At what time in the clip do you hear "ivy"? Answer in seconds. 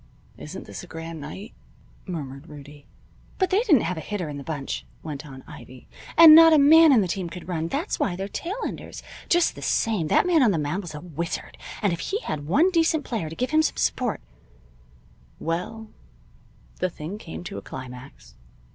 5.45-5.87